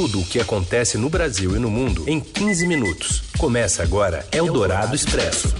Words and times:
tudo 0.00 0.20
o 0.20 0.24
que 0.24 0.40
acontece 0.40 0.96
no 0.96 1.10
Brasil 1.10 1.54
e 1.54 1.58
no 1.58 1.70
mundo 1.70 2.04
em 2.06 2.20
15 2.20 2.66
minutos. 2.66 3.22
Começa 3.36 3.82
agora 3.82 4.26
Eldorado 4.32 4.96
Expresso. 4.96 5.54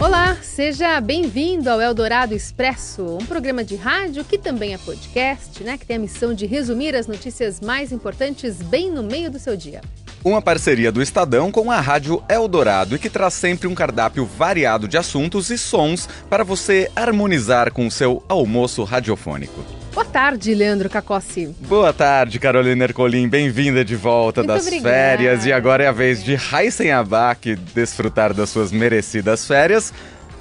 Olá, 0.00 0.38
seja 0.40 0.98
bem-vindo 1.02 1.68
ao 1.68 1.82
Eldorado 1.82 2.34
Expresso, 2.34 3.18
um 3.20 3.26
programa 3.26 3.62
de 3.62 3.76
rádio 3.76 4.24
que 4.24 4.38
também 4.38 4.72
é 4.72 4.78
podcast, 4.78 5.62
né? 5.62 5.76
Que 5.76 5.84
tem 5.84 5.96
a 5.96 6.00
missão 6.00 6.32
de 6.32 6.46
resumir 6.46 6.96
as 6.96 7.06
notícias 7.06 7.60
mais 7.60 7.92
importantes 7.92 8.62
bem 8.62 8.90
no 8.90 9.02
meio 9.02 9.30
do 9.30 9.38
seu 9.38 9.54
dia. 9.54 9.82
Uma 10.24 10.40
parceria 10.40 10.90
do 10.90 11.02
Estadão 11.02 11.52
com 11.52 11.70
a 11.70 11.78
Rádio 11.78 12.24
Eldorado 12.26 12.96
e 12.96 12.98
que 12.98 13.10
traz 13.10 13.34
sempre 13.34 13.68
um 13.68 13.74
cardápio 13.74 14.24
variado 14.24 14.88
de 14.88 14.96
assuntos 14.96 15.50
e 15.50 15.58
sons 15.58 16.08
para 16.30 16.42
você 16.42 16.90
harmonizar 16.96 17.70
com 17.70 17.86
o 17.86 17.90
seu 17.90 18.24
almoço 18.30 18.82
radiofônico. 18.82 19.81
Boa 19.92 20.04
tarde, 20.06 20.54
Leandro 20.54 20.88
Cacossi. 20.88 21.54
Boa 21.60 21.92
tarde, 21.92 22.38
Carolina 22.38 22.84
Ercolim. 22.84 23.28
Bem-vinda 23.28 23.84
de 23.84 23.94
volta 23.94 24.40
Muito 24.40 24.48
das 24.48 24.62
obrigada. 24.66 24.88
férias. 24.88 25.44
E 25.44 25.52
agora 25.52 25.84
é 25.84 25.88
a 25.88 25.92
vez 25.92 26.24
de 26.24 26.34
Raíssen 26.34 26.90
Abac 26.90 27.54
desfrutar 27.74 28.32
das 28.32 28.48
suas 28.48 28.72
merecidas 28.72 29.46
férias. 29.46 29.92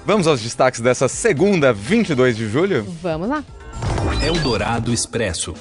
Vamos 0.05 0.25
aos 0.25 0.41
destaques 0.41 0.79
dessa 0.79 1.07
segunda, 1.09 1.73
22 1.73 2.37
de 2.37 2.47
julho? 2.49 2.83
Vamos 3.01 3.27
lá. 3.27 3.43
Eldorado 4.25 4.93
Expresso. 4.93 5.53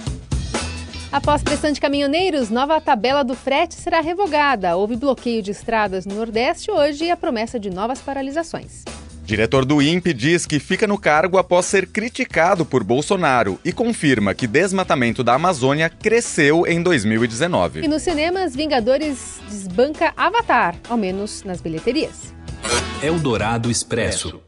Após 1.11 1.43
pressão 1.43 1.73
de 1.73 1.80
caminhoneiros, 1.80 2.49
nova 2.49 2.80
tabela 2.80 3.25
do 3.25 3.35
frete 3.35 3.75
será 3.75 4.01
revogada. 4.01 4.77
Houve 4.77 4.95
bloqueio 4.95 5.43
de 5.43 5.51
estradas 5.51 6.07
no 6.07 6.15
Nordeste 6.15 6.71
hoje 6.71 7.07
e 7.07 7.11
a 7.11 7.16
promessa 7.16 7.59
de 7.59 7.69
novas 7.69 7.99
paralisações. 7.99 8.85
Diretor 9.30 9.65
do 9.65 9.80
INPE 9.80 10.12
diz 10.12 10.45
que 10.45 10.59
fica 10.59 10.89
no 10.89 10.98
cargo 10.98 11.38
após 11.38 11.65
ser 11.65 11.87
criticado 11.87 12.66
por 12.66 12.83
Bolsonaro 12.83 13.61
e 13.65 13.73
confirma 13.73 14.34
que 14.34 14.45
desmatamento 14.45 15.23
da 15.23 15.34
Amazônia 15.34 15.88
cresceu 15.88 16.66
em 16.66 16.83
2019. 16.83 17.83
E 17.83 17.87
nos 17.87 18.02
cinemas, 18.02 18.57
Vingadores 18.57 19.40
desbanca 19.49 20.13
Avatar, 20.16 20.74
ao 20.88 20.96
menos 20.96 21.45
nas 21.45 21.60
bilheterias. 21.60 22.35
Eldorado 23.01 23.71
Expresso. 23.71 24.43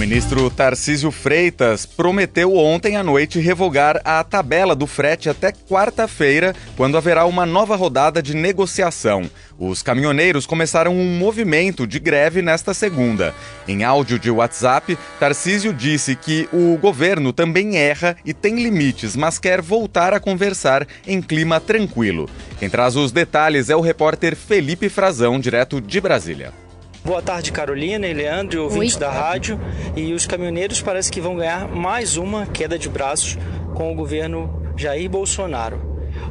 Ministro 0.00 0.48
Tarcísio 0.48 1.10
Freitas 1.10 1.84
prometeu 1.84 2.56
ontem 2.56 2.96
à 2.96 3.04
noite 3.04 3.38
revogar 3.38 4.00
a 4.02 4.24
tabela 4.24 4.74
do 4.74 4.86
frete 4.86 5.28
até 5.28 5.52
quarta-feira, 5.52 6.56
quando 6.74 6.96
haverá 6.96 7.26
uma 7.26 7.44
nova 7.44 7.76
rodada 7.76 8.22
de 8.22 8.34
negociação. 8.34 9.30
Os 9.58 9.82
caminhoneiros 9.82 10.46
começaram 10.46 10.96
um 10.96 11.18
movimento 11.18 11.86
de 11.86 11.98
greve 11.98 12.40
nesta 12.40 12.72
segunda. 12.72 13.34
Em 13.68 13.84
áudio 13.84 14.18
de 14.18 14.30
WhatsApp, 14.30 14.96
Tarcísio 15.18 15.74
disse 15.74 16.16
que 16.16 16.48
o 16.50 16.78
governo 16.78 17.30
também 17.30 17.76
erra 17.76 18.16
e 18.24 18.32
tem 18.32 18.54
limites, 18.54 19.14
mas 19.14 19.38
quer 19.38 19.60
voltar 19.60 20.14
a 20.14 20.20
conversar 20.20 20.88
em 21.06 21.20
clima 21.20 21.60
tranquilo. 21.60 22.26
Quem 22.58 22.70
traz 22.70 22.96
os 22.96 23.12
detalhes 23.12 23.68
é 23.68 23.76
o 23.76 23.82
repórter 23.82 24.34
Felipe 24.34 24.88
Frazão, 24.88 25.38
direto 25.38 25.78
de 25.78 26.00
Brasília. 26.00 26.69
Boa 27.02 27.22
tarde, 27.22 27.50
Carolina 27.50 28.06
e 28.06 28.12
Leandro, 28.12 28.56
e 28.56 28.60
ouvintes 28.60 28.94
Oi. 28.94 29.00
da 29.00 29.10
rádio. 29.10 29.58
E 29.96 30.12
os 30.12 30.26
caminhoneiros 30.26 30.82
parece 30.82 31.10
que 31.10 31.20
vão 31.20 31.34
ganhar 31.34 31.66
mais 31.66 32.18
uma 32.18 32.46
queda 32.46 32.78
de 32.78 32.90
braços 32.90 33.38
com 33.74 33.90
o 33.90 33.94
governo 33.94 34.72
Jair 34.76 35.08
Bolsonaro. 35.08 35.80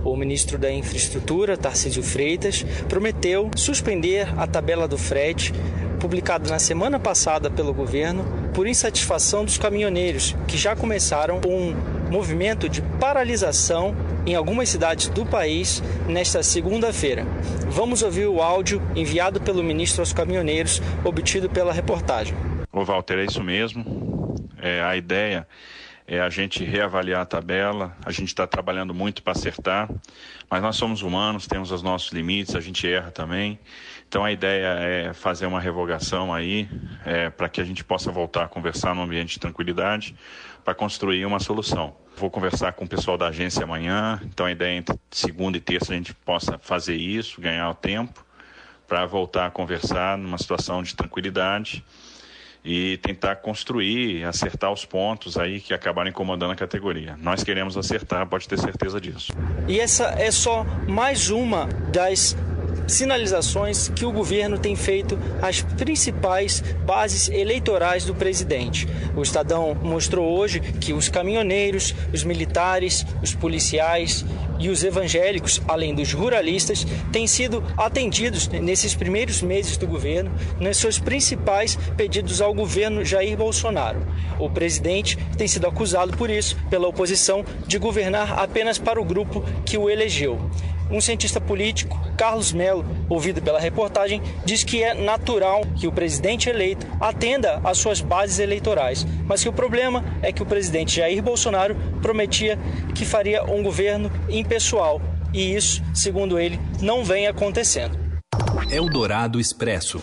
O 0.03 0.15
ministro 0.15 0.59
da 0.59 0.71
Infraestrutura, 0.71 1.57
Tarcísio 1.57 2.03
Freitas, 2.03 2.63
prometeu 2.87 3.49
suspender 3.55 4.27
a 4.37 4.45
tabela 4.45 4.87
do 4.87 4.97
frete 4.97 5.53
publicada 5.99 6.47
na 6.49 6.59
semana 6.59 6.99
passada 6.99 7.49
pelo 7.49 7.73
governo 7.73 8.23
por 8.53 8.67
insatisfação 8.67 9.43
dos 9.43 9.57
caminhoneiros, 9.57 10.35
que 10.47 10.55
já 10.57 10.75
começaram 10.75 11.41
um 11.47 11.75
movimento 12.11 12.69
de 12.69 12.81
paralisação 12.99 13.95
em 14.25 14.35
algumas 14.35 14.69
cidades 14.69 15.07
do 15.09 15.25
país 15.25 15.81
nesta 16.07 16.43
segunda-feira. 16.43 17.25
Vamos 17.69 18.01
ouvir 18.01 18.27
o 18.27 18.41
áudio 18.41 18.81
enviado 18.95 19.39
pelo 19.41 19.63
ministro 19.63 20.01
aos 20.01 20.13
caminhoneiros, 20.13 20.81
obtido 21.03 21.49
pela 21.49 21.73
reportagem. 21.73 22.35
Ô 22.71 22.83
Walter, 22.83 23.19
é 23.19 23.25
isso 23.25 23.43
mesmo. 23.43 24.35
É, 24.61 24.81
a 24.81 24.95
ideia 24.95 25.47
é 26.07 26.19
a 26.19 26.29
gente 26.29 26.63
reavaliar 26.63 27.21
a 27.21 27.25
tabela. 27.25 27.95
A 28.03 28.11
gente 28.11 28.29
está 28.29 28.47
trabalhando 28.47 28.93
muito 28.93 29.21
para 29.21 29.33
acertar, 29.33 29.87
mas 30.49 30.61
nós 30.61 30.75
somos 30.75 31.03
humanos, 31.03 31.45
temos 31.45 31.71
os 31.71 31.83
nossos 31.83 32.11
limites, 32.11 32.55
a 32.55 32.59
gente 32.59 32.87
erra 32.91 33.11
também. 33.11 33.59
Então 34.07 34.25
a 34.25 34.31
ideia 34.31 34.67
é 34.79 35.13
fazer 35.13 35.45
uma 35.45 35.61
revogação 35.61 36.33
aí 36.33 36.67
é, 37.05 37.29
para 37.29 37.47
que 37.47 37.61
a 37.61 37.63
gente 37.63 37.83
possa 37.83 38.11
voltar 38.11 38.45
a 38.45 38.47
conversar 38.47 38.95
num 38.95 39.03
ambiente 39.03 39.33
de 39.33 39.39
tranquilidade 39.39 40.15
para 40.63 40.73
construir 40.73 41.25
uma 41.25 41.39
solução. 41.39 41.95
Vou 42.15 42.29
conversar 42.29 42.73
com 42.73 42.85
o 42.85 42.87
pessoal 42.87 43.17
da 43.17 43.27
agência 43.27 43.63
amanhã, 43.63 44.19
então 44.25 44.45
a 44.45 44.51
ideia 44.51 44.75
é 44.75 44.77
entre 44.77 44.99
segunda 45.09 45.57
e 45.57 45.61
terça 45.61 45.93
a 45.93 45.95
gente 45.95 46.13
possa 46.13 46.57
fazer 46.57 46.95
isso, 46.95 47.39
ganhar 47.39 47.69
o 47.69 47.73
tempo 47.73 48.25
para 48.87 49.05
voltar 49.05 49.45
a 49.45 49.51
conversar 49.51 50.17
numa 50.17 50.37
situação 50.37 50.81
de 50.81 50.95
tranquilidade 50.95 51.85
e 52.63 52.97
tentar 52.97 53.37
construir, 53.37 54.23
acertar 54.25 54.71
os 54.71 54.83
pontos 54.83 55.37
aí 55.37 55.61
que 55.61 55.73
acabaram 55.73 56.09
incomodando 56.09 56.51
a 56.51 56.55
categoria. 56.55 57.15
Nós 57.21 57.43
queremos 57.43 57.77
acertar, 57.77 58.27
pode 58.27 58.47
ter 58.47 58.59
certeza 58.59 58.99
disso. 58.99 59.31
E 59.67 59.79
essa 59.79 60.07
é 60.17 60.31
só 60.31 60.65
mais 60.87 61.29
uma 61.29 61.67
das 61.91 62.35
sinalizações 62.89 63.89
que 63.89 64.05
o 64.05 64.11
governo 64.11 64.57
tem 64.57 64.75
feito 64.75 65.17
às 65.41 65.61
principais 65.61 66.63
bases 66.85 67.29
eleitorais 67.29 68.05
do 68.05 68.15
presidente. 68.15 68.87
O 69.15 69.21
Estadão 69.21 69.75
mostrou 69.75 70.37
hoje 70.37 70.59
que 70.59 70.93
os 70.93 71.09
caminhoneiros, 71.09 71.93
os 72.13 72.23
militares, 72.23 73.05
os 73.21 73.33
policiais 73.33 74.25
e 74.59 74.69
os 74.69 74.83
evangélicos, 74.83 75.61
além 75.67 75.95
dos 75.95 76.13
ruralistas, 76.13 76.85
têm 77.11 77.25
sido 77.25 77.63
atendidos 77.77 78.47
nesses 78.47 78.93
primeiros 78.93 79.41
meses 79.41 79.77
do 79.77 79.87
governo 79.87 80.31
nos 80.59 80.77
seus 80.77 80.99
principais 80.99 81.77
pedidos 81.95 82.41
ao 82.41 82.53
governo 82.53 83.05
Jair 83.05 83.37
Bolsonaro. 83.37 84.05
O 84.37 84.49
presidente 84.49 85.17
tem 85.37 85.47
sido 85.47 85.67
acusado 85.67 86.15
por 86.17 86.29
isso 86.29 86.57
pela 86.69 86.87
oposição 86.87 87.45
de 87.65 87.77
governar 87.77 88.37
apenas 88.37 88.77
para 88.77 89.01
o 89.01 89.05
grupo 89.05 89.43
que 89.65 89.77
o 89.77 89.89
elegeu. 89.89 90.39
Um 90.91 90.99
cientista 90.99 91.39
político, 91.39 91.99
Carlos 92.17 92.51
Melo, 92.51 92.83
ouvido 93.07 93.41
pela 93.41 93.59
reportagem, 93.59 94.21
diz 94.43 94.63
que 94.63 94.83
é 94.83 94.93
natural 94.93 95.61
que 95.75 95.87
o 95.87 95.91
presidente 95.91 96.49
eleito 96.49 96.87
atenda 96.99 97.61
às 97.63 97.77
suas 97.77 98.01
bases 98.01 98.39
eleitorais, 98.39 99.05
mas 99.25 99.43
que 99.43 99.49
o 99.49 99.53
problema 99.53 100.03
é 100.21 100.31
que 100.31 100.41
o 100.41 100.45
presidente 100.45 100.95
Jair 100.95 101.21
Bolsonaro 101.21 101.75
prometia 102.01 102.57
que 102.95 103.05
faria 103.05 103.43
um 103.43 103.61
governo 103.61 104.11
impessoal, 104.27 104.99
e 105.31 105.55
isso, 105.55 105.83
segundo 105.93 106.39
ele, 106.39 106.59
não 106.81 107.03
vem 107.03 107.27
acontecendo. 107.27 107.97
Eldorado 108.71 109.39
Expresso. 109.39 110.01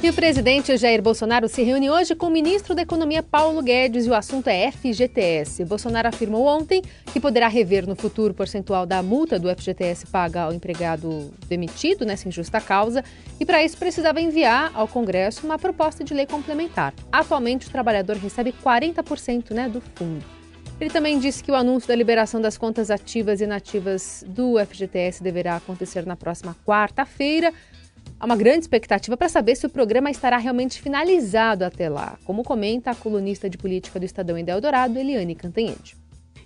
E 0.00 0.08
o 0.08 0.12
presidente 0.12 0.76
Jair 0.76 1.02
Bolsonaro 1.02 1.48
se 1.48 1.60
reúne 1.64 1.90
hoje 1.90 2.14
com 2.14 2.26
o 2.26 2.30
ministro 2.30 2.72
da 2.72 2.82
Economia 2.82 3.20
Paulo 3.20 3.60
Guedes 3.60 4.06
e 4.06 4.08
o 4.08 4.14
assunto 4.14 4.46
é 4.46 4.70
FGTS. 4.70 5.64
Bolsonaro 5.64 6.06
afirmou 6.06 6.46
ontem 6.46 6.82
que 7.12 7.18
poderá 7.18 7.48
rever 7.48 7.84
no 7.84 7.96
futuro 7.96 8.30
o 8.30 8.34
percentual 8.34 8.86
da 8.86 9.02
multa 9.02 9.40
do 9.40 9.48
FGTS 9.48 10.06
paga 10.06 10.42
ao 10.42 10.52
empregado 10.52 11.32
demitido 11.48 12.06
nessa 12.06 12.28
injusta 12.28 12.60
causa 12.60 13.02
e 13.40 13.44
para 13.44 13.64
isso 13.64 13.76
precisava 13.76 14.20
enviar 14.20 14.70
ao 14.72 14.86
Congresso 14.86 15.44
uma 15.44 15.58
proposta 15.58 16.04
de 16.04 16.14
lei 16.14 16.26
complementar. 16.26 16.94
Atualmente 17.10 17.66
o 17.66 17.70
trabalhador 17.70 18.16
recebe 18.18 18.54
40% 18.64 19.50
né, 19.50 19.68
do 19.68 19.80
fundo. 19.80 20.24
Ele 20.80 20.90
também 20.90 21.18
disse 21.18 21.42
que 21.42 21.50
o 21.50 21.56
anúncio 21.56 21.88
da 21.88 21.96
liberação 21.96 22.40
das 22.40 22.56
contas 22.56 22.88
ativas 22.88 23.40
e 23.40 23.44
inativas 23.44 24.24
do 24.28 24.64
FGTS 24.64 25.24
deverá 25.24 25.56
acontecer 25.56 26.06
na 26.06 26.14
próxima 26.14 26.54
quarta-feira. 26.64 27.52
Há 28.20 28.26
uma 28.26 28.36
grande 28.36 28.60
expectativa 28.60 29.16
para 29.16 29.28
saber 29.28 29.54
se 29.54 29.64
o 29.66 29.70
programa 29.70 30.10
estará 30.10 30.38
realmente 30.38 30.82
finalizado 30.82 31.64
até 31.64 31.88
lá, 31.88 32.18
como 32.24 32.42
comenta 32.42 32.90
a 32.90 32.94
colunista 32.94 33.48
de 33.48 33.56
política 33.56 34.00
do 34.00 34.04
Estadão 34.04 34.36
em 34.36 34.48
Eldorado, 34.48 34.98
Eliane 34.98 35.36
Cantanhede. 35.36 35.96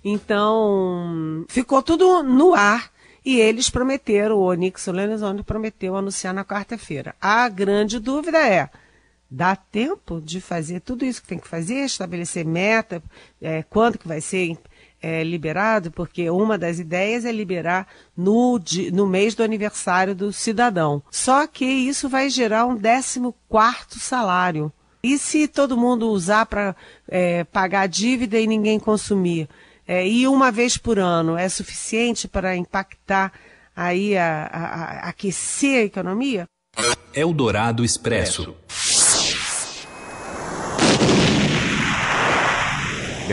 Então, 0.03 1.45
ficou 1.49 1.81
tudo 1.81 2.21
no 2.21 2.53
ar 2.53 2.91
e 3.25 3.39
eles 3.39 3.69
prometeram, 3.69 4.35
o 4.37 4.43
Onix 4.43 4.85
Lorenzoni 4.85 5.41
prometeu 5.41 5.95
anunciar 5.95 6.33
na 6.33 6.45
quarta-feira. 6.45 7.15
A 7.19 7.49
grande 7.49 7.99
dúvida 7.99 8.37
é, 8.37 8.69
dá 9.31 9.55
tempo 9.55 10.21
de 10.21 10.39
fazer 10.41 10.81
tudo 10.81 11.05
isso 11.05 11.21
que 11.21 11.27
tem 11.27 11.39
que 11.39 11.47
fazer, 11.47 11.85
estabelecer 11.85 12.45
meta, 12.45 13.01
é, 13.41 13.63
quando 13.63 13.97
que 13.97 14.07
vai 14.07 14.21
ser 14.21 14.57
é, 15.03 15.23
liberado, 15.23 15.91
porque 15.91 16.29
uma 16.29 16.57
das 16.57 16.79
ideias 16.79 17.25
é 17.25 17.31
liberar 17.31 17.85
no, 18.15 18.57
no 18.93 19.05
mês 19.05 19.35
do 19.35 19.43
aniversário 19.43 20.15
do 20.15 20.31
cidadão. 20.31 21.03
Só 21.11 21.45
que 21.45 21.65
isso 21.65 22.07
vai 22.07 22.29
gerar 22.29 22.65
um 22.65 22.75
14 22.79 23.19
quarto 23.49 23.99
salário. 23.99 24.71
E 25.03 25.17
se 25.17 25.47
todo 25.49 25.75
mundo 25.75 26.09
usar 26.09 26.45
para 26.45 26.73
pagar 27.51 27.81
a 27.81 27.87
dívida 27.87 28.39
e 28.39 28.47
ninguém 28.47 28.79
consumir? 28.79 29.49
É, 29.85 30.07
e 30.07 30.25
uma 30.25 30.49
vez 30.49 30.77
por 30.77 30.97
ano 30.97 31.37
é 31.37 31.49
suficiente 31.49 32.25
para 32.25 32.55
impactar 32.55 33.33
aí 33.75 34.15
a, 34.17 34.49
a- 34.49 34.83
a- 34.83 35.09
aquecer 35.09 35.81
a 35.81 35.85
economia? 35.85 36.45
Eldorado 37.13 37.83
Expresso. 37.83 38.55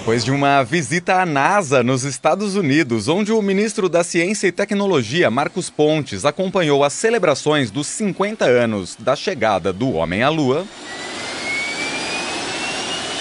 Depois 0.00 0.24
de 0.24 0.32
uma 0.32 0.62
visita 0.62 1.20
à 1.20 1.26
NASA 1.26 1.82
nos 1.82 2.04
Estados 2.04 2.56
Unidos, 2.56 3.06
onde 3.06 3.32
o 3.32 3.42
ministro 3.42 3.86
da 3.86 4.02
Ciência 4.02 4.46
e 4.46 4.52
Tecnologia, 4.52 5.30
Marcos 5.30 5.68
Pontes, 5.68 6.24
acompanhou 6.24 6.82
as 6.82 6.94
celebrações 6.94 7.70
dos 7.70 7.86
50 7.86 8.46
anos 8.46 8.96
da 8.98 9.14
chegada 9.14 9.74
do 9.74 9.92
homem 9.92 10.22
à 10.22 10.30
Lua. 10.30 10.64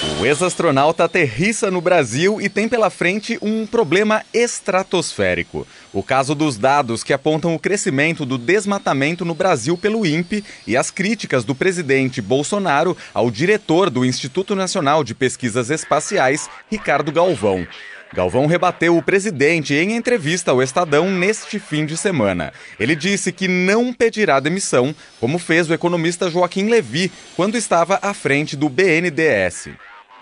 O 0.02 0.26
ex-astronauta 0.26 1.04
aterrissa 1.04 1.70
no 1.70 1.82
Brasil 1.82 2.40
e 2.40 2.48
tem 2.48 2.70
pela 2.70 2.90
frente 2.90 3.38
um 3.42 3.68
problema 3.68 4.24
estratosférico. 4.34 5.68
O 5.92 6.02
caso 6.02 6.34
dos 6.34 6.58
dados 6.58 7.04
que 7.04 7.12
apontam 7.12 7.54
o 7.54 7.60
crescimento 7.60 8.26
do 8.26 8.38
desmatamento 8.38 9.26
no 9.26 9.36
Brasil 9.36 9.78
pelo 9.78 10.06
INPE 10.06 10.42
e 10.66 10.78
as 10.78 10.90
críticas 10.90 11.44
do 11.44 11.54
presidente 11.54 12.22
Bolsonaro 12.22 12.96
ao 13.14 13.30
diretor 13.30 13.90
do 13.90 14.06
Instituto 14.06 14.56
Nacional 14.56 15.04
de 15.04 15.14
Pesquisas 15.14 15.70
Espaciais, 15.70 16.50
Ricardo 16.72 17.12
Galvão. 17.12 17.68
Galvão 18.12 18.48
rebateu 18.48 18.98
o 18.98 19.04
presidente 19.04 19.76
em 19.76 19.96
entrevista 19.96 20.50
ao 20.50 20.64
Estadão 20.64 21.12
neste 21.12 21.60
fim 21.60 21.86
de 21.86 21.96
semana. 21.96 22.52
Ele 22.80 22.96
disse 22.96 23.32
que 23.32 23.48
não 23.48 23.94
pedirá 23.94 24.40
demissão, 24.40 24.96
como 25.20 25.38
fez 25.38 25.70
o 25.70 25.74
economista 25.74 26.30
Joaquim 26.30 26.70
Levi 26.70 27.12
quando 27.36 27.56
estava 27.56 28.00
à 28.02 28.12
frente 28.14 28.58
do 28.58 28.68
BNDES. 28.68 29.70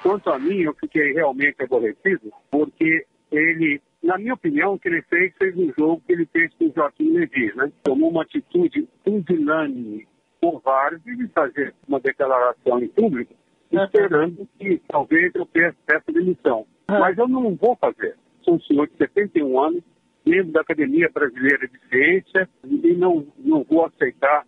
Quanto 0.03 0.29
a 0.29 0.37
mim, 0.37 0.61
eu 0.61 0.75
fiquei 0.79 1.13
realmente 1.13 1.63
aborrecido, 1.63 2.31
porque 2.51 3.05
ele, 3.31 3.81
na 4.03 4.17
minha 4.17 4.33
opinião, 4.33 4.73
o 4.73 4.79
que 4.79 4.89
ele 4.89 5.01
fez, 5.03 5.33
fez 5.37 5.55
um 5.55 5.71
jogo 5.77 6.01
que 6.05 6.11
ele 6.11 6.27
fez 6.31 6.51
com 6.59 6.65
o 6.65 6.73
Joaquim 6.75 7.13
Levi, 7.13 7.53
né? 7.55 7.71
Tomou 7.83 8.09
uma 8.09 8.23
atitude 8.23 8.85
pusilânime, 9.03 10.05
covarde, 10.41 11.15
de 11.15 11.27
fazer 11.29 11.73
uma 11.87 12.01
declaração 12.01 12.79
em 12.79 12.89
público, 12.89 13.33
esperando 13.71 14.47
que 14.59 14.81
talvez 14.89 15.31
eu 15.35 15.45
peça 15.45 16.11
demissão. 16.11 16.65
Mas 16.89 17.17
eu 17.17 17.27
não 17.27 17.53
vou 17.55 17.75
fazer. 17.75 18.15
Sou 18.43 18.55
um 18.55 18.61
senhor 18.61 18.87
de 18.87 18.95
71 18.97 19.59
anos, 19.59 19.83
membro 20.25 20.53
da 20.53 20.61
Academia 20.61 21.09
Brasileira 21.13 21.67
de 21.67 21.79
Ciência, 21.89 22.49
e 22.63 22.93
não, 22.93 23.27
não 23.39 23.63
vou 23.63 23.85
aceitar 23.85 24.45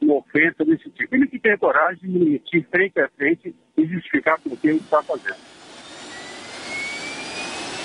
uma 0.00 0.14
ofensa 0.14 0.64
desse 0.64 0.88
tipo. 0.90 1.14
Ele 1.14 1.26
que 1.26 1.38
tem 1.38 1.56
coragem 1.58 2.00
de 2.00 2.08
me 2.08 2.30
mentir 2.30 2.66
frente 2.70 2.98
a 2.98 3.08
frente 3.10 3.54
e 3.76 3.86
justificar 3.86 4.40
por 4.40 4.58
que 4.58 4.68
ele 4.68 4.78
está 4.78 5.02
fazendo. 5.02 5.36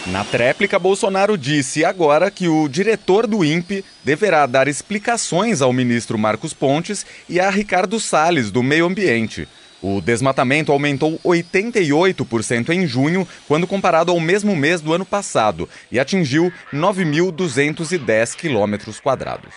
Na 0.07 0.23
tréplica, 0.23 0.79
Bolsonaro 0.79 1.37
disse 1.37 1.83
agora 1.83 2.31
que 2.31 2.47
o 2.47 2.69
diretor 2.69 3.27
do 3.27 3.43
INPE 3.43 3.83
deverá 4.05 4.45
dar 4.45 4.69
explicações 4.69 5.61
ao 5.61 5.73
ministro 5.73 6.17
Marcos 6.17 6.53
Pontes 6.53 7.05
e 7.27 7.41
a 7.41 7.49
Ricardo 7.49 7.99
Salles, 7.99 8.49
do 8.49 8.63
Meio 8.63 8.85
Ambiente. 8.85 9.49
O 9.81 10.01
desmatamento 10.01 10.71
aumentou 10.71 11.19
88% 11.23 12.69
em 12.69 12.87
junho, 12.87 13.27
quando 13.47 13.67
comparado 13.67 14.11
ao 14.11 14.19
mesmo 14.19 14.55
mês 14.55 14.81
do 14.81 14.93
ano 14.93 15.05
passado, 15.05 15.69
e 15.91 15.99
atingiu 15.99 16.51
9.210 16.73 18.35
quilômetros 18.35 18.99
quadrados. 18.99 19.53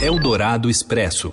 Eldorado 0.00 0.70
Expresso. 0.70 1.30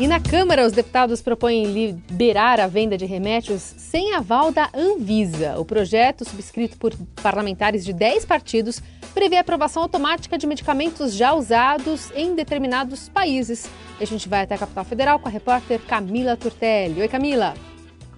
E 0.00 0.08
na 0.08 0.18
Câmara, 0.18 0.64
os 0.64 0.72
deputados 0.72 1.20
propõem 1.20 1.66
liberar 1.66 2.58
a 2.58 2.66
venda 2.66 2.96
de 2.96 3.04
remédios 3.04 3.60
sem 3.60 4.14
aval 4.14 4.50
da 4.50 4.70
Anvisa. 4.72 5.58
O 5.58 5.64
projeto, 5.66 6.24
subscrito 6.24 6.78
por 6.78 6.94
parlamentares 7.22 7.84
de 7.84 7.92
10 7.92 8.24
partidos, 8.24 8.80
prevê 9.12 9.36
a 9.36 9.42
aprovação 9.42 9.82
automática 9.82 10.38
de 10.38 10.46
medicamentos 10.46 11.12
já 11.12 11.34
usados 11.34 12.10
em 12.12 12.34
determinados 12.34 13.10
países. 13.10 13.68
E 14.00 14.02
a 14.02 14.06
gente 14.06 14.26
vai 14.26 14.40
até 14.40 14.54
a 14.54 14.58
capital 14.58 14.86
federal 14.86 15.20
com 15.20 15.28
a 15.28 15.30
repórter 15.30 15.78
Camila 15.82 16.34
Turtelli. 16.34 17.02
Oi, 17.02 17.08
Camila. 17.08 17.52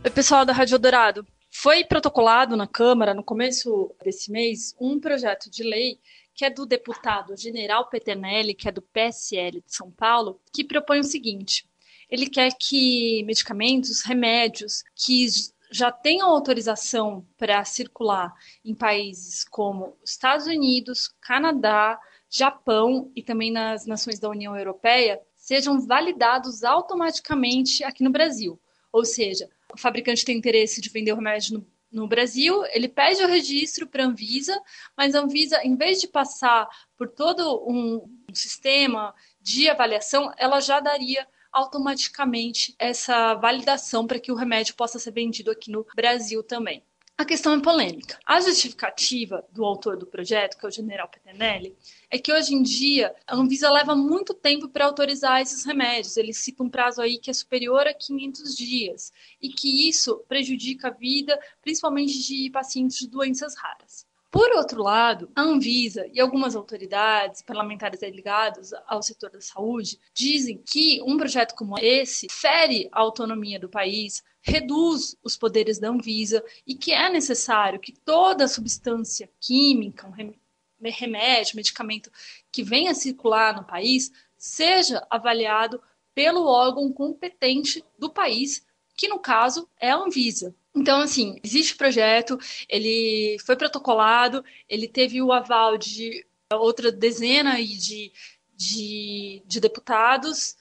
Oi, 0.04 0.10
pessoal 0.12 0.44
da 0.44 0.52
Rádio 0.52 0.78
Dourado. 0.78 1.26
Foi 1.50 1.82
protocolado 1.82 2.56
na 2.56 2.68
Câmara, 2.68 3.12
no 3.12 3.24
começo 3.24 3.92
desse 4.04 4.30
mês, 4.30 4.72
um 4.80 5.00
projeto 5.00 5.50
de 5.50 5.64
lei 5.64 5.98
que 6.32 6.44
é 6.44 6.50
do 6.50 6.64
deputado 6.64 7.36
General 7.36 7.88
Peternelli, 7.88 8.54
que 8.54 8.68
é 8.68 8.72
do 8.72 8.80
PSL 8.80 9.60
de 9.60 9.74
São 9.74 9.90
Paulo, 9.90 10.40
que 10.54 10.64
propõe 10.64 11.00
o 11.00 11.04
seguinte: 11.04 11.66
ele 12.12 12.28
quer 12.28 12.52
que 12.52 13.24
medicamentos, 13.24 14.02
remédios 14.02 14.84
que 14.94 15.26
já 15.70 15.90
tenham 15.90 16.28
autorização 16.28 17.26
para 17.38 17.64
circular 17.64 18.34
em 18.62 18.74
países 18.74 19.44
como 19.44 19.96
Estados 20.04 20.46
Unidos, 20.46 21.08
Canadá, 21.22 21.98
Japão 22.28 23.10
e 23.16 23.22
também 23.22 23.50
nas 23.50 23.86
nações 23.86 24.18
da 24.18 24.28
União 24.28 24.54
Europeia 24.54 25.22
sejam 25.34 25.80
validados 25.80 26.62
automaticamente 26.62 27.82
aqui 27.82 28.04
no 28.04 28.10
Brasil. 28.10 28.60
Ou 28.92 29.06
seja, 29.06 29.48
o 29.72 29.78
fabricante 29.78 30.22
tem 30.22 30.36
interesse 30.36 30.82
de 30.82 30.90
vender 30.90 31.12
o 31.14 31.16
remédio 31.16 31.54
no, 31.54 31.66
no 32.02 32.06
Brasil, 32.06 32.62
ele 32.72 32.88
pede 32.88 33.24
o 33.24 33.26
registro 33.26 33.86
para 33.86 34.04
a 34.04 34.06
Anvisa, 34.06 34.60
mas 34.94 35.14
a 35.14 35.20
Anvisa, 35.20 35.64
em 35.64 35.76
vez 35.76 35.98
de 35.98 36.08
passar 36.08 36.68
por 36.94 37.08
todo 37.08 37.64
um 37.66 38.06
sistema 38.34 39.14
de 39.40 39.70
avaliação, 39.70 40.30
ela 40.36 40.60
já 40.60 40.78
daria 40.78 41.26
automaticamente 41.52 42.74
essa 42.78 43.34
validação 43.34 44.06
para 44.06 44.18
que 44.18 44.32
o 44.32 44.36
remédio 44.36 44.74
possa 44.74 44.98
ser 44.98 45.12
vendido 45.12 45.50
aqui 45.50 45.70
no 45.70 45.86
Brasil 45.94 46.42
também. 46.42 46.82
A 47.16 47.24
questão 47.24 47.54
é 47.54 47.60
polêmica. 47.60 48.18
A 48.26 48.40
justificativa 48.40 49.46
do 49.52 49.64
autor 49.64 49.96
do 49.96 50.06
projeto, 50.06 50.58
que 50.58 50.64
é 50.64 50.68
o 50.68 50.72
general 50.72 51.08
Peternelli, 51.08 51.76
é 52.10 52.18
que 52.18 52.32
hoje 52.32 52.54
em 52.54 52.62
dia 52.62 53.14
a 53.26 53.36
Anvisa 53.36 53.70
leva 53.70 53.94
muito 53.94 54.34
tempo 54.34 54.68
para 54.68 54.86
autorizar 54.86 55.40
esses 55.40 55.64
remédios. 55.64 56.16
Ele 56.16 56.32
cita 56.32 56.64
um 56.64 56.70
prazo 56.70 57.00
aí 57.00 57.18
que 57.18 57.30
é 57.30 57.34
superior 57.34 57.86
a 57.86 57.94
500 57.94 58.56
dias 58.56 59.12
e 59.40 59.50
que 59.50 59.88
isso 59.88 60.24
prejudica 60.26 60.88
a 60.88 60.90
vida, 60.90 61.38
principalmente 61.60 62.18
de 62.18 62.50
pacientes 62.50 62.98
de 62.98 63.06
doenças 63.06 63.54
raras. 63.56 64.04
Por 64.32 64.50
outro 64.52 64.82
lado, 64.82 65.30
a 65.36 65.42
Anvisa 65.42 66.08
e 66.10 66.18
algumas 66.18 66.56
autoridades 66.56 67.42
parlamentares 67.42 68.00
ligadas 68.00 68.72
ao 68.86 69.02
setor 69.02 69.28
da 69.28 69.42
saúde 69.42 70.00
dizem 70.14 70.56
que 70.56 71.02
um 71.02 71.18
projeto 71.18 71.54
como 71.54 71.78
esse 71.78 72.28
fere 72.30 72.88
a 72.90 73.00
autonomia 73.00 73.60
do 73.60 73.68
país, 73.68 74.24
reduz 74.40 75.14
os 75.22 75.36
poderes 75.36 75.78
da 75.78 75.90
Anvisa 75.90 76.42
e 76.66 76.74
que 76.74 76.92
é 76.92 77.10
necessário 77.10 77.78
que 77.78 77.92
toda 77.92 78.48
substância 78.48 79.28
química, 79.38 80.08
um 80.08 80.90
remédio, 80.90 81.54
medicamento 81.54 82.10
que 82.50 82.62
venha 82.62 82.94
circular 82.94 83.54
no 83.54 83.64
país 83.64 84.10
seja 84.38 85.06
avaliado 85.10 85.78
pelo 86.14 86.46
órgão 86.46 86.90
competente 86.90 87.84
do 87.98 88.08
país, 88.08 88.66
que 88.96 89.08
no 89.08 89.18
caso 89.18 89.68
é 89.78 89.90
a 89.90 89.96
Anvisa. 89.96 90.56
Então, 90.74 91.00
assim, 91.00 91.38
existe 91.44 91.74
o 91.74 91.76
projeto, 91.76 92.38
ele 92.68 93.36
foi 93.44 93.56
protocolado, 93.56 94.44
ele 94.68 94.88
teve 94.88 95.20
o 95.20 95.32
aval 95.32 95.76
de 95.76 96.26
outra 96.50 96.90
dezena 96.90 97.62
de, 97.62 98.12
de, 98.54 99.42
de 99.44 99.60
deputados, 99.60 100.56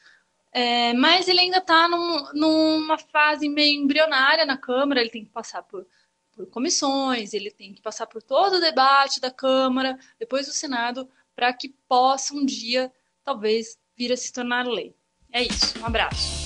é, 0.51 0.93
mas 0.93 1.29
ele 1.29 1.39
ainda 1.39 1.59
está 1.59 1.87
num, 1.87 2.33
numa 2.33 2.97
fase 2.97 3.47
meio 3.47 3.81
embrionária 3.81 4.45
na 4.45 4.57
Câmara, 4.57 4.99
ele 4.99 5.09
tem 5.09 5.23
que 5.23 5.31
passar 5.31 5.63
por, 5.63 5.87
por 6.33 6.45
comissões, 6.47 7.33
ele 7.33 7.49
tem 7.49 7.73
que 7.73 7.81
passar 7.81 8.05
por 8.05 8.21
todo 8.21 8.55
o 8.55 8.61
debate 8.61 9.21
da 9.21 9.31
Câmara, 9.31 9.97
depois 10.19 10.45
do 10.45 10.53
Senado, 10.53 11.09
para 11.33 11.53
que 11.53 11.69
possa 11.87 12.33
um 12.33 12.45
dia, 12.45 12.91
talvez, 13.23 13.79
vir 13.95 14.11
a 14.11 14.17
se 14.17 14.33
tornar 14.33 14.67
lei. 14.67 14.93
É 15.31 15.41
isso, 15.43 15.79
um 15.79 15.85
abraço. 15.85 16.40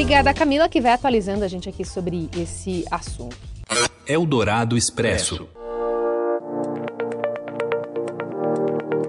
Obrigada, 0.00 0.32
Camila, 0.32 0.66
que 0.66 0.80
vai 0.80 0.92
atualizando 0.92 1.44
a 1.44 1.48
gente 1.48 1.68
aqui 1.68 1.84
sobre 1.84 2.30
esse 2.34 2.86
assunto. 2.90 3.36
Eldorado 4.06 4.74
Expresso. 4.74 5.46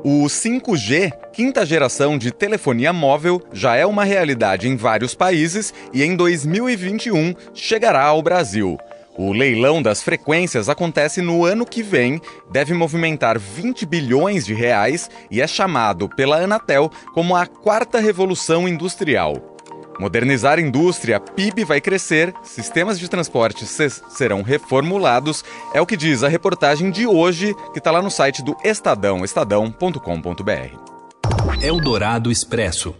O 0.03 0.25
5G, 0.25 1.13
quinta 1.31 1.65
geração 1.65 2.17
de 2.17 2.29
telefonia 2.29 2.91
móvel, 2.91 3.41
já 3.53 3.77
é 3.77 3.86
uma 3.86 4.03
realidade 4.03 4.67
em 4.67 4.75
vários 4.75 5.15
países 5.15 5.74
e 5.93 6.03
em 6.03 6.13
2021 6.13 7.36
chegará 7.53 8.03
ao 8.03 8.21
Brasil. 8.21 8.77
O 9.17 9.31
leilão 9.31 9.81
das 9.81 10.01
frequências 10.01 10.67
acontece 10.67 11.21
no 11.21 11.45
ano 11.45 11.65
que 11.65 11.81
vem, 11.81 12.19
deve 12.51 12.74
movimentar 12.74 13.39
20 13.39 13.86
bilhões 13.86 14.45
de 14.45 14.53
reais 14.53 15.10
e 15.29 15.39
é 15.39 15.48
chamado 15.48 16.10
pela 16.10 16.38
Anatel 16.38 16.91
como 17.13 17.33
a 17.33 17.45
quarta 17.45 17.98
revolução 18.00 18.67
industrial. 18.67 19.50
Modernizar 20.00 20.57
a 20.57 20.62
indústria, 20.62 21.19
PIB 21.19 21.63
vai 21.63 21.79
crescer, 21.79 22.33
sistemas 22.43 23.00
de 23.00 23.10
transporte 23.10 23.65
serão 23.65 24.41
reformulados, 24.41 25.43
é 25.74 25.81
o 25.81 25.86
que 25.86 25.98
diz 25.98 26.24
a 26.24 26.27
reportagem 26.27 26.89
de 26.89 27.05
hoje, 27.05 27.53
que 27.71 27.79
está 27.79 27.91
lá 27.91 28.01
no 28.01 28.10
site 28.10 28.43
do 28.43 28.55
Estadão, 28.63 29.24
estadão.com.br. 29.24 31.62
Eldorado 31.62 32.31
Expresso. 32.31 32.95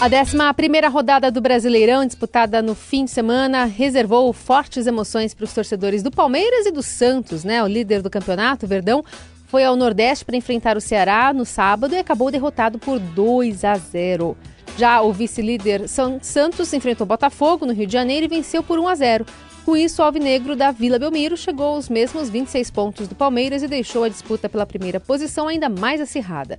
A 0.00 0.06
11 0.06 0.88
rodada 0.88 1.28
do 1.28 1.40
Brasileirão, 1.40 2.06
disputada 2.06 2.62
no 2.62 2.76
fim 2.76 3.04
de 3.04 3.10
semana, 3.10 3.64
reservou 3.64 4.32
fortes 4.32 4.86
emoções 4.86 5.34
para 5.34 5.44
os 5.44 5.52
torcedores 5.52 6.04
do 6.04 6.10
Palmeiras 6.10 6.66
e 6.66 6.70
do 6.70 6.84
Santos, 6.84 7.42
né? 7.42 7.60
O 7.64 7.66
líder 7.66 8.00
do 8.00 8.08
campeonato, 8.08 8.64
Verdão, 8.64 9.04
foi 9.48 9.64
ao 9.64 9.76
Nordeste 9.76 10.24
para 10.24 10.36
enfrentar 10.36 10.76
o 10.76 10.80
Ceará 10.80 11.32
no 11.32 11.44
sábado 11.44 11.94
e 11.94 11.98
acabou 11.98 12.30
derrotado 12.30 12.78
por 12.78 12.98
2 12.98 13.64
a 13.64 13.76
0. 13.76 14.36
Já 14.76 15.00
o 15.00 15.12
vice-líder 15.12 15.88
Santos 15.88 16.72
enfrentou 16.72 17.06
Botafogo 17.06 17.66
no 17.66 17.72
Rio 17.72 17.86
de 17.86 17.92
Janeiro 17.92 18.26
e 18.26 18.28
venceu 18.28 18.62
por 18.62 18.78
1 18.78 18.88
a 18.88 18.94
0. 18.94 19.26
Com 19.64 19.76
isso, 19.76 20.00
o 20.00 20.04
Alvinegro 20.04 20.54
da 20.54 20.70
Vila 20.70 20.98
Belmiro 20.98 21.36
chegou 21.36 21.74
aos 21.74 21.88
mesmos 21.88 22.30
26 22.30 22.70
pontos 22.70 23.08
do 23.08 23.14
Palmeiras 23.14 23.62
e 23.62 23.68
deixou 23.68 24.04
a 24.04 24.08
disputa 24.08 24.48
pela 24.48 24.64
primeira 24.64 25.00
posição 25.00 25.48
ainda 25.48 25.68
mais 25.68 26.00
acirrada. 26.00 26.58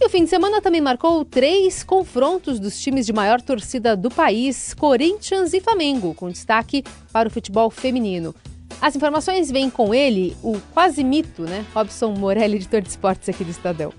E 0.00 0.06
o 0.06 0.08
fim 0.08 0.22
de 0.22 0.30
semana 0.30 0.60
também 0.60 0.80
marcou 0.80 1.24
três 1.24 1.82
confrontos 1.82 2.60
dos 2.60 2.78
times 2.80 3.04
de 3.04 3.12
maior 3.12 3.42
torcida 3.42 3.96
do 3.96 4.08
país, 4.10 4.72
Corinthians 4.74 5.52
e 5.52 5.60
Flamengo, 5.60 6.14
com 6.14 6.30
destaque 6.30 6.84
para 7.12 7.28
o 7.28 7.30
futebol 7.30 7.68
feminino. 7.68 8.34
As 8.80 8.94
informações 8.94 9.50
vêm 9.50 9.68
com 9.68 9.92
ele, 9.92 10.36
o 10.42 10.60
quase 10.72 11.02
mito, 11.02 11.42
né? 11.42 11.66
Robson 11.74 12.12
Morelli, 12.12 12.56
editor 12.56 12.80
de 12.80 12.88
esportes 12.88 13.28
aqui 13.28 13.42
do 13.42 13.50
Estadão. 13.50 13.92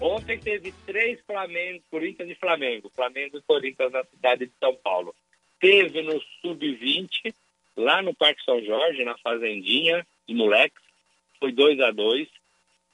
Ontem 0.00 0.36
teve 0.38 0.74
três 0.84 1.20
Flamengo, 1.24 1.80
Corinthians 1.88 2.30
e 2.30 2.34
Flamengo. 2.34 2.90
Flamengo 2.94 3.38
e 3.38 3.42
Corinthians 3.42 3.92
na 3.92 4.04
cidade 4.04 4.46
de 4.46 4.52
São 4.58 4.74
Paulo. 4.74 5.14
Teve 5.60 6.02
no 6.02 6.20
Sub-20, 6.42 7.32
lá 7.76 8.02
no 8.02 8.12
Parque 8.12 8.42
São 8.44 8.60
Jorge, 8.62 9.04
na 9.04 9.16
Fazendinha, 9.18 10.04
de 10.28 10.34
moleques. 10.34 10.82
Foi 11.38 11.52
2 11.52 11.80
a 11.80 11.90
2 11.92 12.28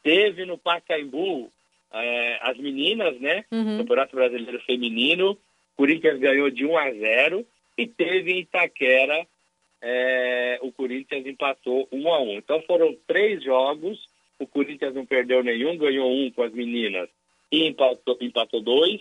Teve 0.02 0.44
no 0.44 0.58
Pacaembu, 0.58 1.50
é, 1.92 2.38
as 2.42 2.58
meninas, 2.58 3.18
né? 3.20 3.44
Uhum. 3.50 3.78
Campeonato 3.78 4.16
Brasileiro 4.16 4.60
Feminino. 4.62 5.38
Corinthians 5.76 6.18
ganhou 6.18 6.50
de 6.50 6.66
1 6.66 6.76
a 6.76 6.90
0 6.92 7.46
e 7.78 7.86
teve 7.86 8.32
em 8.32 8.40
Itaquera 8.40 9.26
é, 9.82 10.58
o 10.62 10.70
Corinthians 10.70 11.26
empatou 11.26 11.88
1 11.90 12.08
a 12.08 12.20
1. 12.22 12.38
Então 12.38 12.62
foram 12.62 12.96
três 13.06 13.42
jogos, 13.42 13.98
o 14.38 14.46
Corinthians 14.46 14.94
não 14.94 15.04
perdeu 15.04 15.42
nenhum, 15.42 15.76
ganhou 15.76 16.08
um 16.08 16.30
com 16.30 16.42
as 16.42 16.52
meninas 16.52 17.08
e 17.50 17.66
empatou, 17.66 18.16
empatou 18.20 18.60
dois. 18.60 19.00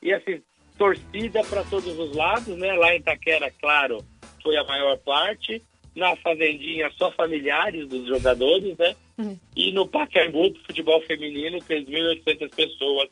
E 0.00 0.12
assim, 0.12 0.40
torcida 0.78 1.42
para 1.44 1.64
todos 1.64 1.98
os 1.98 2.14
lados, 2.14 2.56
né? 2.56 2.72
Lá 2.74 2.94
em 2.94 3.00
Itaquera, 3.00 3.50
claro, 3.60 3.98
foi 4.42 4.56
a 4.56 4.64
maior 4.64 4.96
parte. 4.98 5.62
Na 5.94 6.14
Fazendinha, 6.14 6.88
só 6.92 7.10
familiares 7.10 7.88
dos 7.88 8.06
jogadores, 8.06 8.78
né? 8.78 8.94
Uhum. 9.18 9.36
E 9.56 9.72
no 9.72 9.88
Pacaembu, 9.88 10.54
futebol 10.64 11.00
feminino, 11.02 11.58
3.800 11.58 12.54
pessoas 12.54 13.08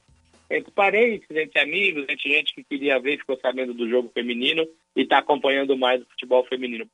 entre 0.50 0.70
parentes, 0.70 1.28
entre 1.30 1.60
amigos, 1.60 2.06
entre 2.08 2.30
gente 2.30 2.54
que 2.54 2.64
queria 2.64 2.98
ver, 2.98 3.18
ficou 3.18 3.38
sabendo 3.40 3.74
do 3.74 3.88
jogo 3.88 4.10
feminino 4.14 4.66
e 4.96 5.02
está 5.02 5.18
acompanhando 5.18 5.76
mais 5.76 6.00
o 6.00 6.06
futebol 6.06 6.44
feminino. 6.46 6.88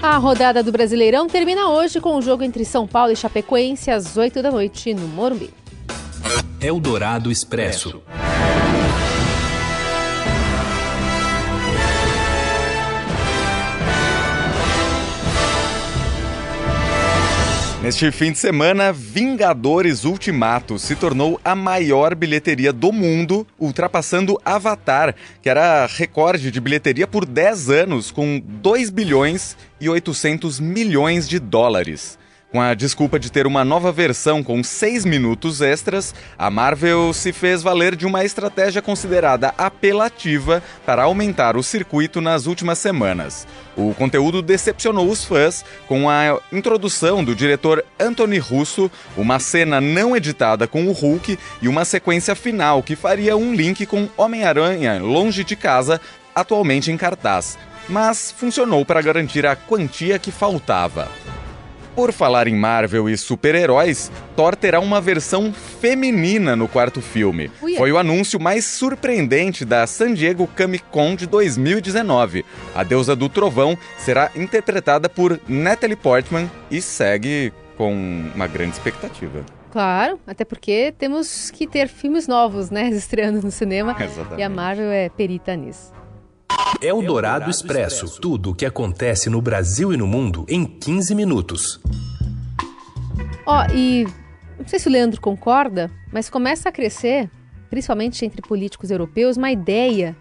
A 0.00 0.16
rodada 0.16 0.62
do 0.62 0.70
Brasileirão 0.70 1.26
termina 1.26 1.70
hoje 1.70 2.00
com 2.00 2.14
o 2.14 2.22
jogo 2.22 2.44
entre 2.44 2.64
São 2.64 2.86
Paulo 2.86 3.12
e 3.12 3.16
Chapecoense 3.16 3.90
às 3.90 4.16
8 4.16 4.40
da 4.40 4.50
noite 4.50 4.94
no 4.94 5.08
Morumbi. 5.08 5.50
Eldorado 6.60 7.32
Expresso. 7.32 8.00
Neste 17.88 18.12
fim 18.12 18.32
de 18.32 18.38
semana, 18.38 18.92
Vingadores 18.92 20.04
Ultimato 20.04 20.78
se 20.78 20.94
tornou 20.94 21.40
a 21.42 21.54
maior 21.54 22.14
bilheteria 22.14 22.70
do 22.70 22.92
mundo, 22.92 23.46
ultrapassando 23.58 24.38
Avatar, 24.44 25.14
que 25.40 25.48
era 25.48 25.86
recorde 25.86 26.50
de 26.50 26.60
bilheteria 26.60 27.06
por 27.06 27.24
10 27.24 27.70
anos, 27.70 28.10
com 28.10 28.42
2 28.44 28.90
bilhões 28.90 29.56
e 29.80 29.88
800 29.88 30.60
milhões 30.60 31.26
de 31.26 31.38
dólares. 31.38 32.18
Com 32.50 32.62
a 32.62 32.72
desculpa 32.72 33.18
de 33.18 33.30
ter 33.30 33.46
uma 33.46 33.62
nova 33.62 33.92
versão 33.92 34.42
com 34.42 34.64
seis 34.64 35.04
minutos 35.04 35.60
extras, 35.60 36.14
a 36.38 36.48
Marvel 36.48 37.12
se 37.12 37.30
fez 37.30 37.62
valer 37.62 37.94
de 37.94 38.06
uma 38.06 38.24
estratégia 38.24 38.80
considerada 38.80 39.52
apelativa 39.58 40.62
para 40.86 41.02
aumentar 41.02 41.58
o 41.58 41.62
circuito 41.62 42.22
nas 42.22 42.46
últimas 42.46 42.78
semanas. 42.78 43.46
O 43.76 43.92
conteúdo 43.92 44.40
decepcionou 44.40 45.10
os 45.10 45.26
fãs 45.26 45.62
com 45.86 46.08
a 46.08 46.40
introdução 46.50 47.22
do 47.22 47.34
diretor 47.34 47.84
Anthony 48.00 48.38
Russo, 48.38 48.90
uma 49.14 49.38
cena 49.38 49.78
não 49.78 50.16
editada 50.16 50.66
com 50.66 50.86
o 50.86 50.92
Hulk 50.92 51.38
e 51.60 51.68
uma 51.68 51.84
sequência 51.84 52.34
final 52.34 52.82
que 52.82 52.96
faria 52.96 53.36
um 53.36 53.54
link 53.54 53.84
com 53.84 54.08
Homem-Aranha 54.16 54.98
longe 55.02 55.44
de 55.44 55.54
casa, 55.54 56.00
atualmente 56.34 56.90
em 56.90 56.96
cartaz. 56.96 57.58
Mas 57.86 58.32
funcionou 58.32 58.86
para 58.86 59.02
garantir 59.02 59.44
a 59.44 59.54
quantia 59.54 60.18
que 60.18 60.32
faltava. 60.32 61.10
Por 61.98 62.12
falar 62.12 62.46
em 62.46 62.54
Marvel 62.54 63.08
e 63.08 63.18
super-heróis, 63.18 64.08
Thor 64.36 64.54
terá 64.54 64.78
uma 64.78 65.00
versão 65.00 65.52
feminina 65.52 66.54
no 66.54 66.68
quarto 66.68 67.02
filme. 67.02 67.50
Foi 67.76 67.90
o 67.90 67.98
anúncio 67.98 68.38
mais 68.38 68.66
surpreendente 68.66 69.64
da 69.64 69.84
San 69.84 70.14
Diego 70.14 70.48
Comic 70.56 70.84
Con 70.92 71.16
de 71.16 71.26
2019. 71.26 72.44
A 72.72 72.84
deusa 72.84 73.16
do 73.16 73.28
trovão 73.28 73.76
será 73.96 74.30
interpretada 74.36 75.08
por 75.08 75.40
Natalie 75.48 75.96
Portman 75.96 76.48
e 76.70 76.80
segue 76.80 77.52
com 77.76 77.92
uma 78.32 78.46
grande 78.46 78.74
expectativa. 78.74 79.44
Claro, 79.72 80.20
até 80.24 80.44
porque 80.44 80.94
temos 80.96 81.50
que 81.50 81.66
ter 81.66 81.88
filmes 81.88 82.28
novos, 82.28 82.70
né, 82.70 82.90
estreando 82.94 83.42
no 83.42 83.50
cinema. 83.50 83.96
Exatamente. 84.00 84.38
E 84.38 84.42
a 84.44 84.48
Marvel 84.48 84.92
é 84.92 85.08
perita 85.08 85.56
nisso. 85.56 85.92
É 86.80 86.92
o 86.92 87.02
Dourado 87.02 87.50
Expresso. 87.50 88.20
Tudo 88.20 88.50
o 88.50 88.54
que 88.54 88.64
acontece 88.64 89.28
no 89.28 89.42
Brasil 89.42 89.92
e 89.92 89.96
no 89.96 90.06
mundo 90.06 90.46
em 90.48 90.64
15 90.64 91.14
minutos. 91.14 91.80
Ó, 93.44 93.62
oh, 93.62 93.74
e 93.74 94.06
não 94.58 94.66
sei 94.66 94.78
se 94.78 94.88
o 94.88 94.90
Leandro 94.90 95.20
concorda, 95.20 95.90
mas 96.12 96.30
começa 96.30 96.68
a 96.68 96.72
crescer, 96.72 97.30
principalmente 97.70 98.24
entre 98.24 98.42
políticos 98.42 98.90
europeus, 98.90 99.36
uma 99.36 99.50
ideia 99.50 100.16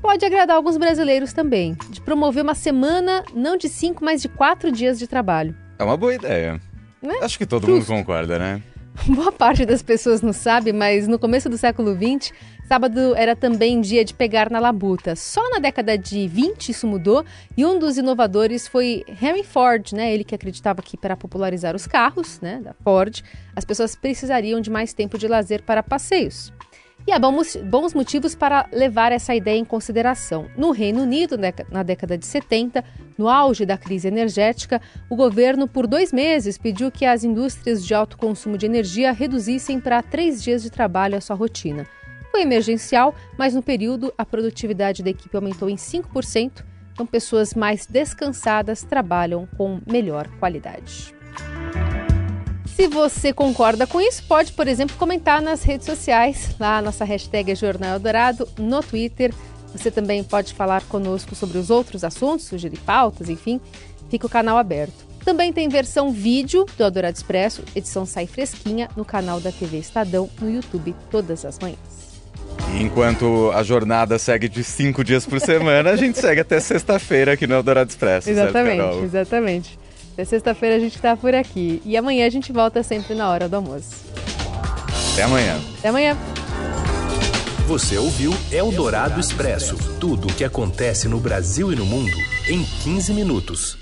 pode 0.00 0.24
agradar 0.24 0.56
alguns 0.56 0.76
brasileiros 0.76 1.32
também, 1.32 1.76
de 1.90 2.00
promover 2.00 2.42
uma 2.42 2.54
semana 2.54 3.24
não 3.34 3.56
de 3.56 3.68
cinco, 3.68 4.04
mas 4.04 4.22
de 4.22 4.28
quatro 4.28 4.70
dias 4.72 4.98
de 4.98 5.06
trabalho. 5.06 5.54
É 5.78 5.84
uma 5.84 5.96
boa 5.96 6.14
ideia. 6.14 6.60
Né? 7.02 7.18
Acho 7.22 7.38
que 7.38 7.46
todo 7.46 7.66
Justo. 7.66 7.92
mundo 7.92 8.00
concorda, 8.00 8.38
né? 8.38 8.62
Boa 9.06 9.30
parte 9.30 9.64
das 9.64 9.82
pessoas 9.82 10.22
não 10.22 10.32
sabe, 10.32 10.72
mas 10.72 11.06
no 11.06 11.18
começo 11.18 11.48
do 11.48 11.56
século 11.56 11.94
XX, 11.94 12.32
sábado 12.66 13.14
era 13.14 13.36
também 13.36 13.80
dia 13.80 14.04
de 14.04 14.12
pegar 14.12 14.50
na 14.50 14.58
labuta. 14.58 15.14
Só 15.14 15.48
na 15.50 15.58
década 15.58 15.96
de 15.96 16.26
20 16.26 16.70
isso 16.70 16.86
mudou 16.86 17.24
e 17.56 17.64
um 17.64 17.78
dos 17.78 17.96
inovadores 17.96 18.66
foi 18.66 19.04
Henry 19.20 19.44
Ford, 19.44 19.92
né? 19.92 20.12
Ele 20.12 20.24
que 20.24 20.34
acreditava 20.34 20.82
que 20.82 20.96
para 20.96 21.16
popularizar 21.16 21.74
os 21.76 21.86
carros, 21.86 22.40
né, 22.40 22.60
da 22.62 22.74
Ford, 22.74 23.22
as 23.54 23.64
pessoas 23.64 23.94
precisariam 23.94 24.60
de 24.60 24.70
mais 24.70 24.92
tempo 24.92 25.16
de 25.16 25.28
lazer 25.28 25.62
para 25.62 25.82
passeios. 25.82 26.52
E 27.08 27.10
há 27.10 27.18
bons 27.18 27.94
motivos 27.94 28.34
para 28.34 28.68
levar 28.70 29.12
essa 29.12 29.34
ideia 29.34 29.56
em 29.56 29.64
consideração. 29.64 30.44
No 30.54 30.72
Reino 30.72 31.00
Unido, 31.00 31.38
na 31.70 31.82
década 31.82 32.18
de 32.18 32.26
70, 32.26 32.84
no 33.16 33.30
auge 33.30 33.64
da 33.64 33.78
crise 33.78 34.06
energética, 34.06 34.78
o 35.08 35.16
governo, 35.16 35.66
por 35.66 35.86
dois 35.86 36.12
meses, 36.12 36.58
pediu 36.58 36.90
que 36.90 37.06
as 37.06 37.24
indústrias 37.24 37.82
de 37.82 37.94
alto 37.94 38.18
consumo 38.18 38.58
de 38.58 38.66
energia 38.66 39.10
reduzissem 39.10 39.80
para 39.80 40.02
três 40.02 40.42
dias 40.42 40.62
de 40.62 40.68
trabalho 40.68 41.16
a 41.16 41.20
sua 41.22 41.34
rotina. 41.34 41.86
Foi 42.30 42.42
emergencial, 42.42 43.14
mas 43.38 43.54
no 43.54 43.62
período 43.62 44.12
a 44.18 44.26
produtividade 44.26 45.02
da 45.02 45.08
equipe 45.08 45.34
aumentou 45.34 45.70
em 45.70 45.76
5%, 45.76 46.62
então 46.92 47.06
pessoas 47.06 47.54
mais 47.54 47.86
descansadas 47.86 48.82
trabalham 48.82 49.48
com 49.56 49.80
melhor 49.90 50.28
qualidade. 50.38 51.16
Se 52.78 52.86
você 52.86 53.32
concorda 53.32 53.88
com 53.88 54.00
isso, 54.00 54.22
pode, 54.22 54.52
por 54.52 54.68
exemplo, 54.68 54.94
comentar 54.96 55.42
nas 55.42 55.64
redes 55.64 55.84
sociais. 55.84 56.54
Lá 56.60 56.78
a 56.78 56.82
nossa 56.82 57.04
hashtag 57.04 57.50
é 57.50 57.54
Jornal 57.56 57.94
Eldorado, 57.94 58.46
no 58.56 58.80
Twitter. 58.84 59.34
Você 59.74 59.90
também 59.90 60.22
pode 60.22 60.54
falar 60.54 60.84
conosco 60.84 61.34
sobre 61.34 61.58
os 61.58 61.70
outros 61.70 62.04
assuntos, 62.04 62.46
sugerir 62.46 62.78
pautas, 62.78 63.28
enfim. 63.28 63.60
Fica 64.08 64.28
o 64.28 64.30
canal 64.30 64.56
aberto. 64.56 64.94
Também 65.24 65.52
tem 65.52 65.68
versão 65.68 66.12
vídeo 66.12 66.66
do 66.76 66.84
Eldorado 66.84 67.16
Expresso, 67.16 67.64
edição 67.74 68.06
sai 68.06 68.28
fresquinha 68.28 68.88
no 68.96 69.04
canal 69.04 69.40
da 69.40 69.50
TV 69.50 69.78
Estadão 69.78 70.30
no 70.40 70.48
YouTube 70.48 70.94
todas 71.10 71.44
as 71.44 71.58
manhãs. 71.58 71.78
Enquanto 72.80 73.50
a 73.56 73.64
jornada 73.64 74.20
segue 74.20 74.48
de 74.48 74.62
cinco 74.62 75.02
dias 75.02 75.26
por 75.26 75.40
semana, 75.40 75.90
a 75.90 75.96
gente 75.96 76.16
segue 76.16 76.42
até 76.42 76.60
sexta-feira 76.60 77.32
aqui 77.32 77.44
no 77.44 77.56
Eldorado 77.56 77.90
Expresso. 77.90 78.30
Exatamente, 78.30 78.82
certo, 78.82 79.04
exatamente. 79.04 79.87
Até 80.18 80.24
sexta-feira 80.24 80.74
a 80.74 80.80
gente 80.80 80.96
está 80.96 81.16
por 81.16 81.32
aqui. 81.32 81.80
E 81.84 81.96
amanhã 81.96 82.26
a 82.26 82.28
gente 82.28 82.50
volta 82.50 82.82
sempre 82.82 83.14
na 83.14 83.30
hora 83.30 83.48
do 83.48 83.54
almoço. 83.54 84.04
Até 85.12 85.22
amanhã. 85.22 85.60
Até 85.78 85.88
amanhã. 85.90 86.16
Você 87.68 87.96
ouviu 87.96 88.32
Eldorado 88.50 89.20
Expresso 89.20 89.76
tudo 90.00 90.26
o 90.26 90.34
que 90.34 90.42
acontece 90.42 91.06
no 91.06 91.20
Brasil 91.20 91.72
e 91.72 91.76
no 91.76 91.86
mundo 91.86 92.16
em 92.48 92.64
15 92.64 93.12
minutos. 93.12 93.78